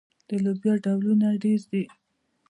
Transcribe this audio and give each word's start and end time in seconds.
د 0.29 0.31
لوبیا 0.43 0.73
ډولونه 0.83 1.27
ډیر 1.43 1.61
دي. 1.71 1.83